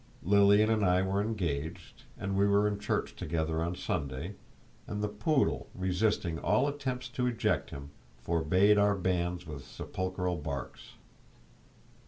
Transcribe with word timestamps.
Lilian 0.23 0.71
and 0.71 0.83
I 0.83 1.03
were 1.03 1.21
engaged, 1.21 2.05
and 2.17 2.35
we 2.35 2.47
were 2.47 2.67
in 2.67 2.79
church 2.79 3.15
together 3.15 3.61
on 3.61 3.75
Sunday, 3.75 4.33
and 4.87 5.03
the 5.03 5.07
poodle, 5.07 5.69
resisting 5.75 6.39
all 6.39 6.67
attempts 6.67 7.07
to 7.09 7.27
eject 7.27 7.69
him, 7.69 7.91
forbade 8.17 8.79
our 8.79 8.95
banns 8.95 9.45
with 9.45 9.63
sepulchral 9.63 10.37
barks. 10.37 10.93